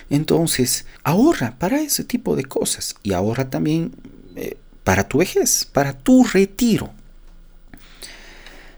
[0.10, 3.92] Entonces, ahorra para ese tipo de cosas y ahorra también
[4.36, 6.92] eh, para tu vejez, para tu retiro.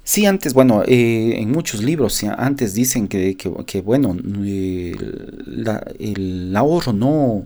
[0.03, 4.93] Sí, antes, bueno, eh, en muchos libros antes dicen que, que, bueno, eh,
[5.99, 7.45] el ahorro no,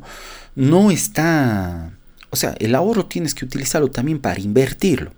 [0.56, 1.94] no está
[2.32, 5.12] o sea, el ahorro tienes que utilizarlo también para invertirlo.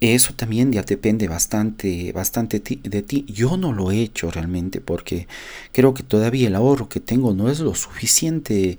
[0.00, 3.26] Eso también ya depende bastante, bastante de ti.
[3.28, 5.28] Yo no lo he hecho realmente porque
[5.72, 8.78] creo que todavía el ahorro que tengo no es lo suficiente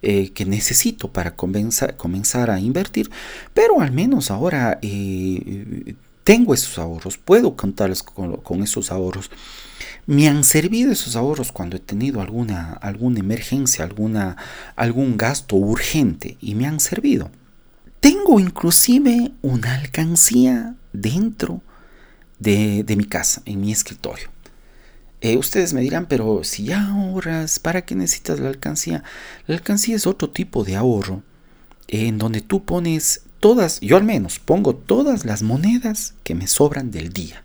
[0.00, 3.10] eh, que necesito para comenzar, a invertir.
[3.52, 9.30] Pero al menos ahora eh, tengo esos ahorros, puedo contarles con esos ahorros
[10.06, 14.36] me han servido esos ahorros cuando he tenido alguna, alguna emergencia, alguna,
[14.76, 17.30] algún gasto urgente y me han servido.
[18.00, 21.62] Tengo inclusive una alcancía dentro
[22.40, 24.28] de, mi casa, en mi escritorio.
[25.20, 29.04] Eh, ustedes me dirán, pero si ya ahorras, ¿para qué necesitas la alcancía?
[29.46, 31.22] La alcancía es otro tipo de ahorro
[31.86, 36.90] en donde tú pones todas, yo al menos pongo todas las monedas que me sobran
[36.90, 37.44] del día.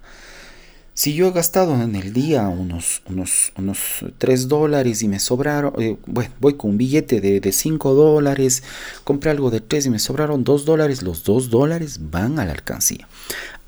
[0.98, 5.74] Si yo he gastado en el día unos, unos, unos 3 dólares y me sobraron,
[5.78, 8.64] eh, bueno, voy con un billete de, de 5 dólares,
[9.04, 12.54] compré algo de 3 y me sobraron 2 dólares, los 2 dólares van a la
[12.54, 13.08] alcancía.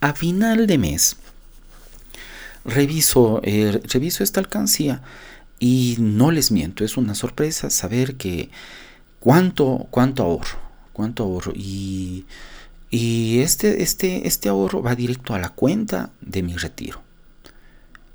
[0.01, 1.17] A final de mes,
[2.65, 5.03] reviso, eh, reviso esta alcancía
[5.59, 8.49] y no les miento, es una sorpresa saber que
[9.19, 10.57] cuánto, cuánto ahorro,
[10.93, 12.25] cuánto ahorro y,
[12.89, 17.07] y este, este, este ahorro va directo a la cuenta de mi retiro.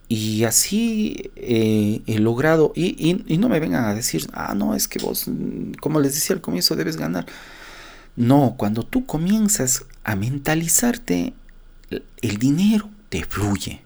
[0.08, 4.98] Y así eh, he logrado, y, no me vengan a decir, ah, no, es que
[4.98, 5.26] vos,
[5.80, 7.26] como les decía al comienzo, debes ganar.
[8.16, 11.32] No, cuando tú comienzas a mentalizarte,
[12.20, 13.82] el dinero te fluye.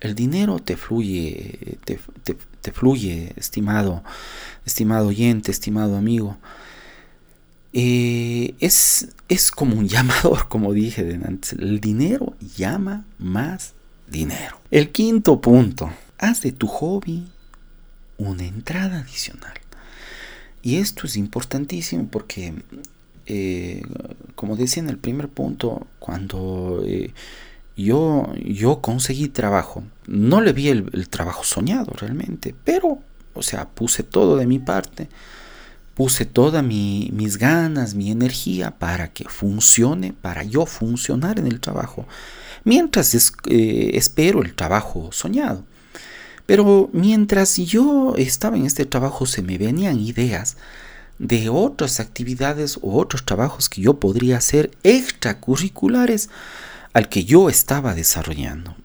[0.00, 4.02] El dinero te fluye, te, fluye, estimado,
[4.66, 6.36] estimado oyente, estimado amigo.
[7.72, 11.52] Eh, es, es como un llamador, como dije antes.
[11.52, 13.75] El dinero llama más
[14.08, 14.60] dinero.
[14.70, 17.26] El quinto punto, haz de tu hobby
[18.18, 19.54] una entrada adicional.
[20.62, 22.54] Y esto es importantísimo porque,
[23.26, 23.82] eh,
[24.34, 27.12] como decía en el primer punto, cuando eh,
[27.76, 32.98] yo, yo conseguí trabajo, no le vi el, trabajo soñado realmente, pero,
[33.34, 35.08] o sea, puse todo de mi parte,
[35.96, 42.06] puse todas mis ganas, mi energía para que funcione, para yo funcionar en el trabajo,
[42.64, 45.64] mientras eh, espero el trabajo soñado.
[46.44, 50.58] Pero mientras yo estaba en este trabajo se me venían ideas
[51.18, 56.28] de otras actividades o otros trabajos que yo podría hacer extracurriculares
[56.92, 58.76] al que yo estaba desarrollando.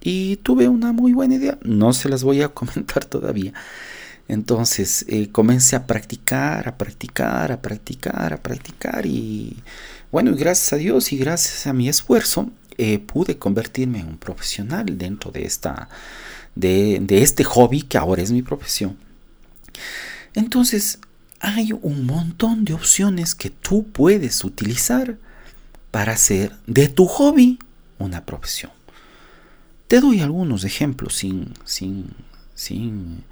[0.00, 3.54] Y tuve una muy buena idea, no se las voy a comentar todavía.
[4.30, 9.56] Entonces eh, comencé a practicar, a practicar, a practicar, a practicar y
[10.12, 14.96] bueno, gracias a Dios y gracias a mi esfuerzo eh, pude convertirme en un profesional
[14.96, 15.88] dentro de esta
[16.54, 18.96] de, este hobby que ahora es mi profesión.
[20.34, 21.00] Entonces,
[21.40, 25.18] hay un montón de opciones que tú puedes utilizar
[25.90, 27.58] para hacer de tu hobby
[27.98, 28.70] una profesión.
[29.88, 32.10] Te doy algunos ejemplos sin, sin,
[32.54, 33.24] sin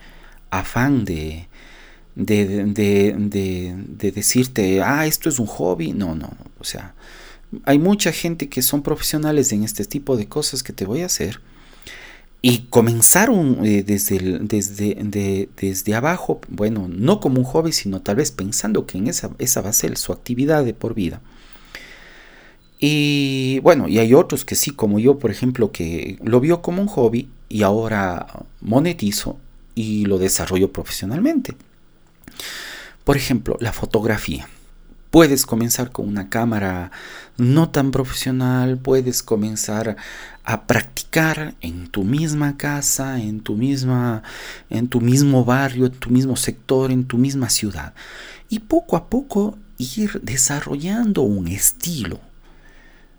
[0.51, 1.49] afán de,
[2.15, 5.93] de, de, de, decirte, ah, esto es un hobby.
[5.93, 6.31] No, no.
[6.59, 6.95] O sea,
[7.65, 11.07] hay mucha gente que son profesionales en este tipo de cosas que te voy a
[11.07, 11.41] hacer
[12.41, 18.31] y comenzaron eh, desde, desde, desde abajo, bueno, no como un hobby, sino tal vez
[18.31, 21.21] pensando que en esa, esa va a ser su actividad de por vida.
[22.79, 26.81] Y bueno, y hay otros que sí, como yo, por ejemplo, que lo vio como
[26.81, 29.41] un hobby y ahora monetizo
[29.79, 31.55] y lo desarrollo profesionalmente.
[33.05, 34.49] Por ejemplo, la fotografía.
[35.11, 36.91] Puedes comenzar con una cámara
[37.37, 39.97] no tan profesional, puedes comenzar
[40.43, 44.25] a practicar en tu misma casa, en tu misma
[44.69, 47.95] en tu mismo barrio, en tu mismo sector, en tu misma ciudad
[48.51, 52.19] y poco a poco ir desarrollando un estilo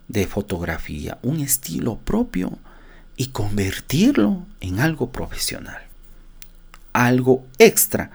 [0.09, 2.59] de fotografía, un estilo propio
[3.15, 5.88] y convertirlo en algo profesional,
[6.93, 8.11] algo extra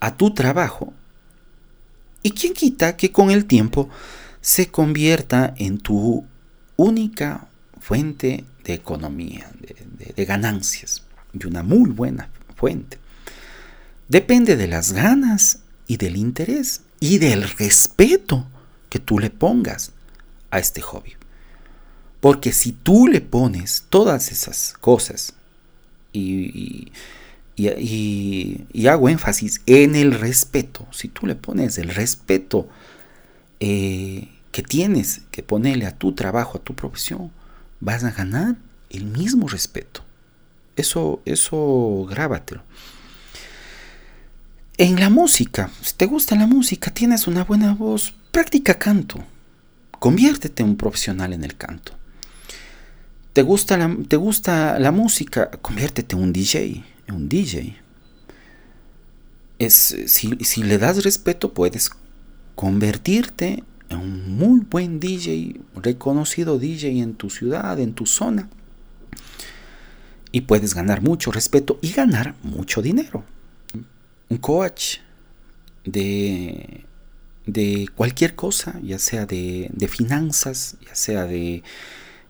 [0.00, 0.92] a tu trabajo
[2.22, 3.88] y quién quita que con el tiempo
[4.40, 6.26] se convierta en tu
[6.76, 7.48] única
[7.80, 9.50] fuente de economía,
[10.16, 11.02] de, ganancias,
[11.32, 12.98] y una muy buena fuente.
[14.08, 18.46] Depende de las ganas y del interés y del respeto
[18.88, 19.92] que tú le pongas
[20.50, 21.12] a este hobby.
[22.20, 25.34] Porque si tú le pones todas esas cosas
[26.12, 26.92] y y,
[28.88, 30.86] hago énfasis en el respeto.
[30.90, 32.68] Si tú le pones el respeto
[33.60, 37.30] eh, que tienes que ponerle a tu trabajo, a tu profesión,
[37.80, 38.56] vas a ganar
[38.90, 40.04] el mismo respeto.
[40.76, 42.62] Eso, eso grábatelo.
[44.76, 49.24] En la música, si te gusta la música, tienes una buena voz, practica canto.
[50.00, 51.92] Conviértete en un profesional en el canto.
[53.32, 55.50] ¿Te gusta la, te gusta la música?
[55.62, 57.76] Conviértete en un DJ un DJ.
[59.58, 61.90] Es, si, le das respeto, puedes
[62.54, 68.48] convertirte en un muy buen DJ, reconocido DJ en tu ciudad, en tu zona.
[70.32, 73.24] Y puedes ganar mucho respeto y ganar mucho dinero.
[74.28, 74.96] Un coach
[75.84, 76.84] de,
[77.46, 81.62] de cualquier cosa, ya sea de, de finanzas, ya sea de,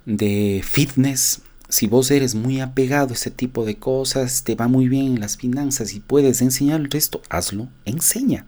[0.05, 1.41] de fitness,
[1.75, 5.21] si vos eres muy apegado a ese tipo de cosas, te va muy bien en
[5.21, 8.47] las finanzas y puedes enseñar el resto, hazlo, enseña.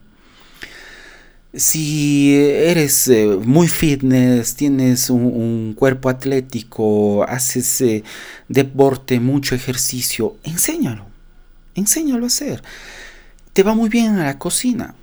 [1.53, 8.05] Si eres eh, muy fitness, tienes un, cuerpo atlético, haces eh,
[8.47, 11.05] deporte, mucho ejercicio, enséñalo,
[11.75, 12.63] enséñalo a hacer.
[13.51, 14.95] Te va muy bien a la cocina.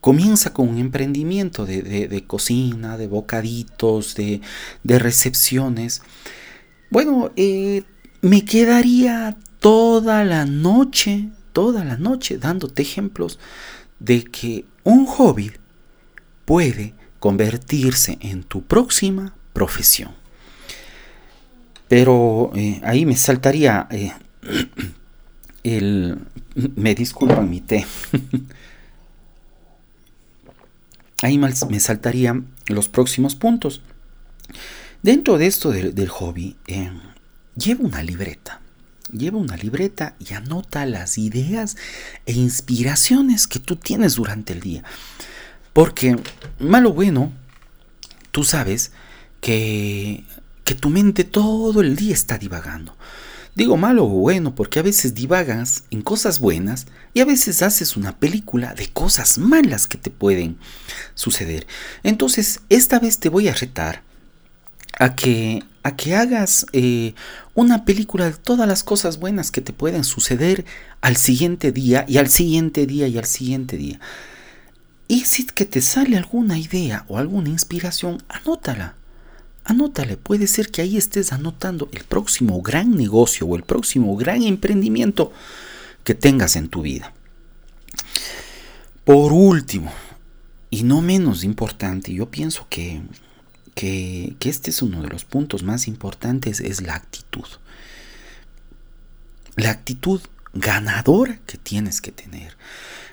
[0.00, 4.40] Comienza con un emprendimiento de, cocina, de bocaditos, de,
[4.82, 6.02] de recepciones
[6.90, 7.84] bueno, eh,
[8.20, 13.38] me quedaría toda la noche, toda la noche dándote ejemplos
[13.98, 15.52] de que un hobby
[16.44, 20.12] puede convertirse en tu próxima profesión.
[21.88, 24.12] Pero eh, ahí me saltaría eh,
[25.62, 26.18] el...
[26.74, 27.86] Me disculpan mi té.
[31.22, 33.82] ahí me saltarían los próximos puntos.
[35.02, 36.90] Dentro de esto del, hobby, eh,
[37.56, 38.60] lleva una libreta.
[39.10, 41.76] Lleva una libreta y anota las ideas
[42.26, 44.84] e inspiraciones que tú tienes durante el día.
[45.72, 46.16] Porque,
[46.58, 47.32] malo bueno,
[48.30, 48.92] tú sabes
[49.40, 50.24] que,
[50.64, 52.94] que tu mente todo el día está divagando.
[53.54, 57.96] Digo malo o bueno porque a veces divagas en cosas buenas y a veces haces
[57.96, 60.58] una película de cosas malas que te pueden
[61.14, 61.66] suceder.
[62.02, 64.09] Entonces, esta vez te voy a retar
[65.00, 67.14] a que, a que hagas eh,
[67.54, 70.66] una película de todas las cosas buenas que te pueden suceder
[71.00, 73.98] al siguiente día y al siguiente día y al siguiente día.
[75.08, 78.94] Y si que te sale alguna idea o alguna inspiración, anótala.
[79.64, 84.42] Anótale, puede ser que ahí estés anotando el próximo gran negocio o el próximo gran
[84.42, 85.32] emprendimiento
[86.04, 87.14] que tengas en tu vida.
[89.04, 89.90] Por último,
[90.68, 93.00] y no menos importante, yo pienso que,
[93.74, 97.46] que, este es uno de los puntos más importantes, es la actitud.
[99.56, 100.20] La actitud
[100.52, 102.56] ganadora que tienes que tener.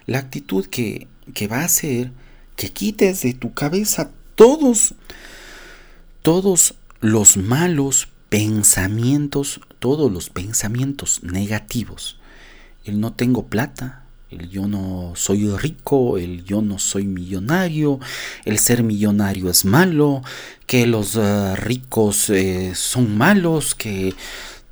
[0.05, 2.11] La actitud que, que va a hacer
[2.55, 4.95] que quites de tu cabeza todos
[6.27, 12.19] todos los malos pensamientos, todos los pensamientos negativos.
[12.83, 17.99] El no tengo plata, el yo no soy rico, el yo no soy millonario,
[18.45, 20.21] el ser millonario es malo,
[20.65, 24.13] que los eh, ricos eh, son malos, que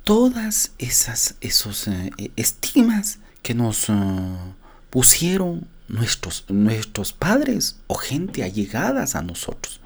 [0.04, 3.86] todas esas esos eh, estigmas que nos
[4.90, 9.80] pusieron nuestros, nuestros padres o gente allegadas a nosotros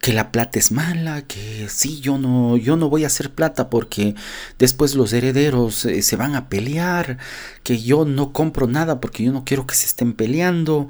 [0.00, 3.68] que la plata es mala, que sí, yo no, yo no voy a hacer plata
[3.68, 4.14] porque
[4.58, 7.18] después los herederos eh, se van a pelear,
[7.62, 10.88] que yo no compro nada porque yo no quiero que se estén peleando,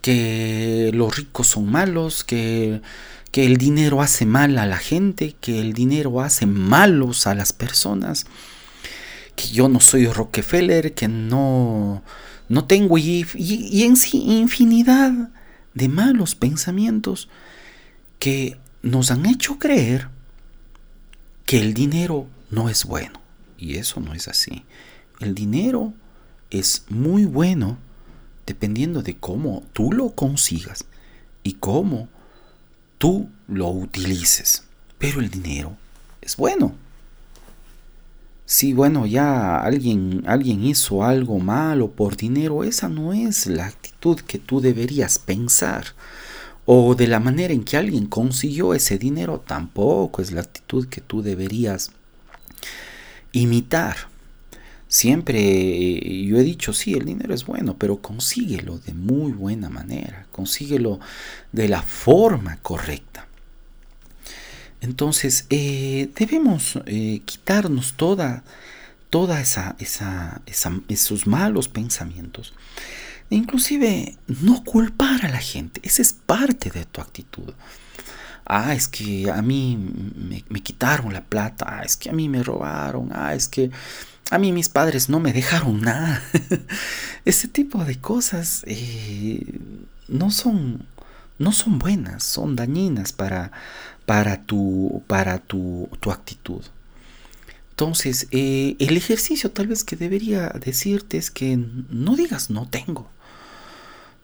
[0.00, 2.82] que los ricos son malos, que,
[3.30, 7.52] que el dinero hace mal a la gente, que el dinero hace malos a las
[7.52, 8.26] personas,
[9.36, 12.02] que yo no soy Rockefeller, que no,
[12.48, 15.12] no tengo y, y en sí infinidad
[15.74, 17.28] de malos pensamientos
[18.18, 20.08] que nos han hecho creer
[21.46, 23.20] que el dinero no es bueno.
[23.56, 24.64] Y eso no es así.
[25.20, 25.92] El dinero
[26.50, 27.78] es muy bueno
[28.46, 30.84] dependiendo de cómo tú lo consigas
[31.42, 32.08] y cómo
[32.98, 34.64] tú lo utilices.
[34.98, 35.76] Pero el dinero
[36.20, 36.74] es bueno.
[38.46, 44.20] Si bueno, ya alguien alguien hizo algo malo por dinero, esa no es la actitud
[44.20, 45.84] que tú deberías pensar
[46.70, 51.00] o de la manera en que alguien consiguió ese dinero, tampoco es la actitud que
[51.00, 51.92] tú deberías
[53.32, 53.96] imitar.
[54.86, 59.70] Siempre eh, yo he dicho, sí, el dinero es bueno, pero consíguelo de muy buena
[59.70, 61.00] manera, consíguelo
[61.52, 63.26] de la forma correcta.
[64.82, 68.44] Entonces, eh, debemos eh, quitarnos toda,
[69.08, 70.42] toda esa, esa,
[70.88, 72.52] esos malos pensamientos
[73.30, 77.52] Inclusive no culpar a la gente, esa es parte de tu actitud.
[78.46, 79.76] Ah, es que a mí
[80.48, 83.70] me, quitaron la plata, ah, es que a mí me robaron, ah, es que
[84.30, 86.22] a mí mis padres no me dejaron nada.
[87.26, 89.60] Ese tipo de cosas eh,
[90.08, 90.86] no son
[91.38, 93.52] no son buenas, son dañinas para,
[94.06, 96.62] para, tu, para tu, tu actitud.
[97.70, 103.08] Entonces, eh, el ejercicio tal vez que debería decirte es que no digas no tengo.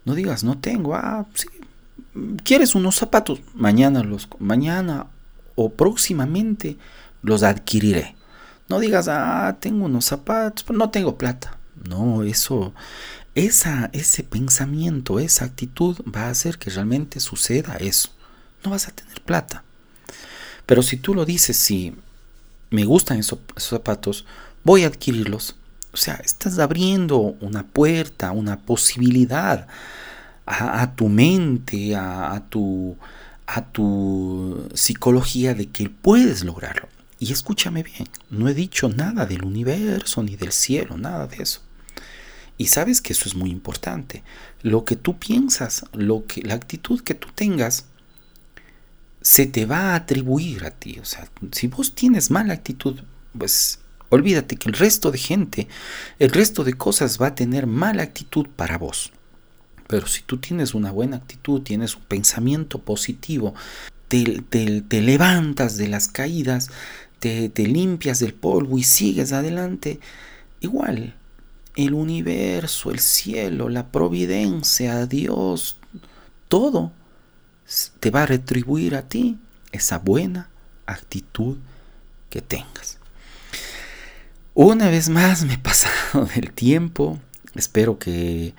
[0.05, 0.95] No digas, no tengo.
[0.95, 1.49] Ah, sí.
[2.45, 3.41] ¿Quieres unos zapatos?
[3.55, 5.07] Mañana los mañana
[5.55, 6.77] o próximamente
[7.23, 8.15] los adquiriré.
[8.69, 11.59] No digas, ah, tengo unos zapatos, pero no tengo plata.
[11.89, 12.73] No, eso
[13.35, 18.11] esa ese pensamiento, esa actitud va a hacer que realmente suceda eso.
[18.65, 19.65] No vas a tener plata.
[20.67, 21.95] Pero si tú lo dices, si
[22.71, 24.25] me gustan esos zapatos,
[24.63, 25.57] voy a adquirirlos
[25.95, 29.69] o sea, estás abriendo una puerta, una posibilidad
[30.45, 32.97] a, tu mente, a, tu,
[33.47, 36.89] a tu psicología de que puedes lograrlo.
[37.21, 41.61] Y escúchame bien, no he dicho nada del universo ni del cielo, nada de eso.
[42.59, 44.25] Y sabes que eso es muy importante.
[44.63, 47.87] Lo que tú piensas, lo que, la actitud que tú tengas,
[49.23, 50.99] se te va a atribuir a ti.
[51.01, 53.01] O sea, si vos tienes mala actitud,
[53.39, 53.79] pues
[54.11, 55.69] Olvídate que el resto de gente,
[56.19, 59.13] el resto de cosas va a tener mala actitud para vos.
[59.87, 63.55] Pero si tú tienes una buena actitud, tienes un pensamiento positivo,
[64.09, 66.71] te, levantas de las caídas,
[67.19, 70.01] te, te limpias del polvo y sigues adelante,
[70.61, 71.15] igual
[71.77, 75.79] el universo, el cielo, la providencia, Dios,
[76.49, 76.93] todo
[78.01, 79.39] te va a retribuir a ti
[79.73, 80.49] esa buena
[80.87, 81.57] actitud
[82.31, 82.99] que tengas.
[84.55, 87.19] Una vez más me he pasado del tiempo.
[87.57, 88.55] Espero que,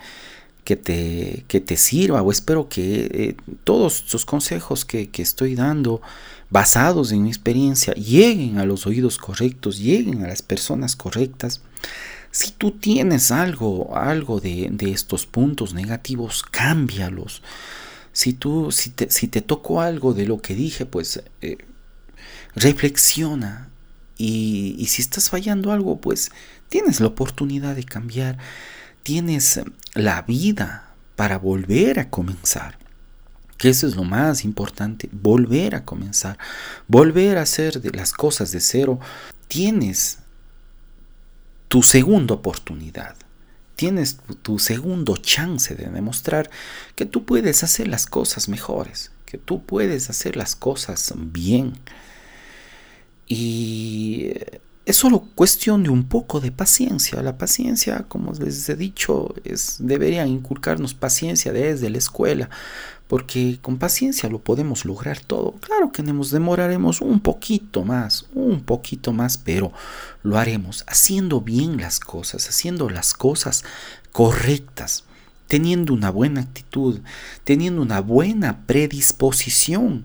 [0.64, 5.54] que, te, que te sirva o espero que eh, todos estos consejos que, que estoy
[5.54, 6.02] dando
[6.50, 11.62] basados en mi experiencia lleguen a los oídos correctos, lleguen a las personas correctas.
[12.30, 17.42] Si tú tienes algo, algo de, de estos puntos negativos, cámbialos.
[18.12, 21.58] Si tú, si te, si te tocó algo de lo que dije, pues eh,
[22.54, 23.70] reflexiona,
[24.18, 26.30] y, si estás fallando algo, pues
[26.68, 28.38] tienes la oportunidad de cambiar,
[29.02, 29.60] tienes
[29.94, 32.78] la vida para volver a comenzar.
[33.58, 36.38] Que eso es lo más importante, volver a comenzar,
[36.88, 39.00] volver a hacer las cosas de cero.
[39.48, 40.18] Tienes
[41.68, 43.16] tu segunda oportunidad,
[43.74, 46.50] tienes tu segundo chance de demostrar
[46.94, 51.74] que tú puedes hacer las cosas mejores, que tú puedes hacer las cosas bien.
[53.28, 54.32] Y
[54.86, 57.20] es solo cuestión de un poco de paciencia.
[57.20, 62.50] La paciencia, como les he dicho, es, deberían inculcarnos paciencia desde la escuela,
[63.08, 65.56] porque con paciencia lo podemos lograr todo.
[65.60, 69.72] Claro que nos demoraremos un poquito más, un poquito más, pero
[70.22, 73.64] lo haremos haciendo bien las cosas, haciendo las cosas
[74.12, 75.02] correctas,
[75.48, 77.00] teniendo una buena actitud,
[77.42, 80.04] teniendo una buena predisposición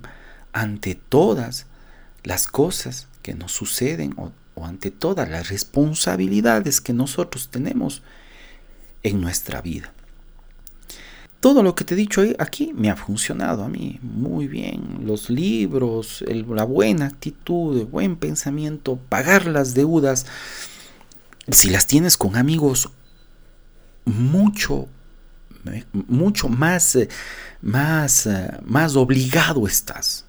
[0.54, 1.68] ante todas
[2.24, 4.32] las cosas que nos suceden o,
[4.64, 8.04] ante todas las responsabilidades que nosotros tenemos
[9.04, 9.94] en nuestra vida.
[11.40, 15.02] Todo lo que te he dicho aquí me ha funcionado a mí muy bien.
[15.06, 20.28] Los libros, la buena actitud, el buen pensamiento, pagar las deudas.
[21.50, 22.92] Si las tienes con amigos,
[24.06, 24.88] mucho,
[25.92, 26.98] mucho más,
[27.62, 28.30] más,
[28.64, 30.26] más obligado estás.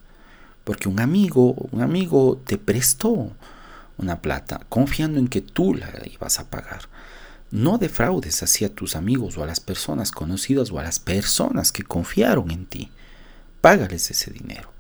[0.65, 3.33] Porque un amigo, un amigo te prestó
[3.99, 6.83] una plata confiando en que tú la ibas a pagar.
[7.51, 11.71] No defraudes así a tus amigos o a las personas conocidas o a las personas
[11.71, 12.91] que confiaron en ti.
[13.61, 14.73] Págales ese dinero.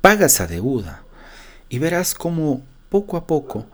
[0.00, 1.04] Paga esa deuda.
[1.68, 3.66] Y verás cómo poco a poco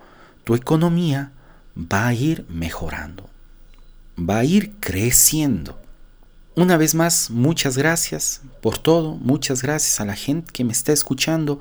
[0.45, 1.33] tu economía
[1.77, 3.31] va a ir mejorando.
[4.19, 5.81] Va a ir creciendo.
[6.57, 10.93] Una vez más, muchas gracias por todo, muchas gracias a la gente que me está
[10.93, 11.59] escuchando.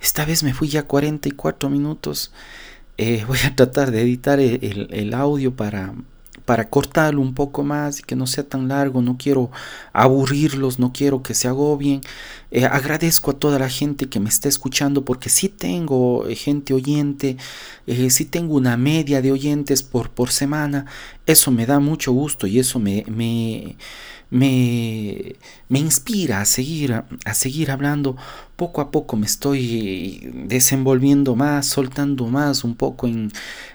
[0.00, 2.32] Esta vez me fui ya 44 minutos.
[2.96, 5.94] Eh, voy a tratar de editar el, audio para,
[6.44, 9.02] para cortarlo un poco más y que no sea tan largo.
[9.02, 9.50] No quiero
[9.92, 12.02] aburrirlos, no quiero que se agobien.
[12.52, 16.72] Eh, agradezco a toda la gente que me está escuchando porque sí tengo eh, gente
[16.72, 17.36] oyente,
[18.10, 20.86] sí tengo una media de oyentes por, por semana.
[21.26, 23.74] Eso me da mucho gusto y eso me
[24.30, 25.36] me,
[25.68, 28.16] me inspira a seguir, a seguir hablando.
[28.56, 33.30] Poco a poco me estoy desenvolviendo más, soltando más un poco en,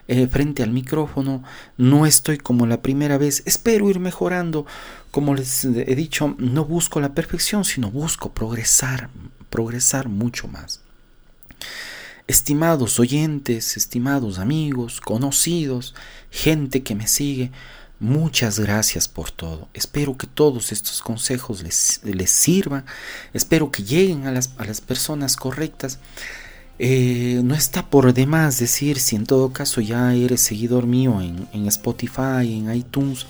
[0.08, 1.44] eh, frente al micrófono.
[1.78, 3.44] No estoy como la primera vez.
[3.46, 4.66] Espero ir mejorando.
[5.12, 9.10] Como les he dicho, no busco la perfección, sino busco progresar,
[9.50, 10.82] progresar mucho más.
[12.28, 15.96] Estimados oyentes, estimados amigos, conocidos,
[16.30, 17.52] gente que me sigue,
[18.02, 19.70] Muchas gracias por todo.
[19.76, 22.84] Espero que todos estos consejos les, les sirvan.
[23.32, 26.00] Espero que lleguen a las, a las personas correctas.
[26.80, 31.48] Eh, no está por demás decir si en todo caso ya eres seguidor mío en,
[31.54, 33.28] en Spotify, en iTunes.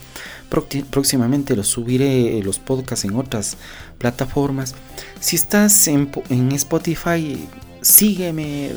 [0.89, 3.57] Próximamente los subiré eh, los podcasts en otras
[3.97, 4.73] plataformas.
[5.19, 7.45] Si estás en, en Spotify,
[7.81, 8.71] sígueme,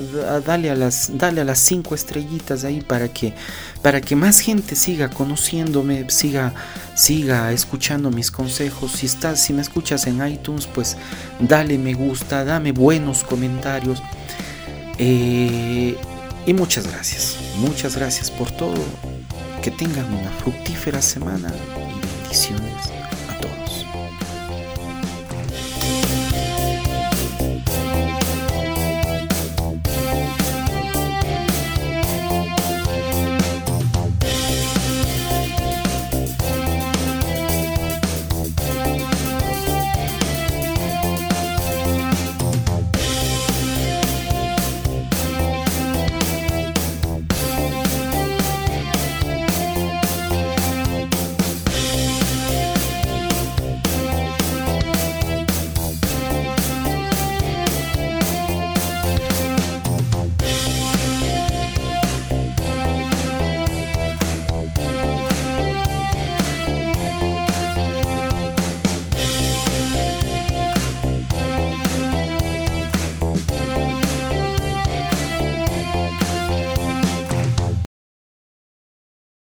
[0.47, 3.35] dale a las, dale a las cinco estrellitas ahí para que,
[3.83, 6.55] para que más gente siga conociéndome, siga,
[6.95, 8.93] siga escuchando mis consejos.
[8.93, 10.97] Si estás, si me escuchas en iTunes, pues
[11.39, 14.03] dale me gusta, dame buenos comentarios.
[14.99, 15.97] Eh,
[16.47, 18.83] y muchas gracias, muchas gracias por todo.
[19.63, 23.04] Que tengan una fructífera semana y bendiciones.